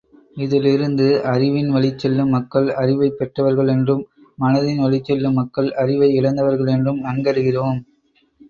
[0.37, 4.03] இதிலிருந்து அறிவின் வழிச்செல்லும் மக்கள் அறிவைப் பெற்றவர்கள் என்றும்,
[4.39, 7.81] மனதின்வழிச் செல்லும் மக்கள் அறிவை இழந்தவர்கள் என்றும் நன்கறிகிறோம்.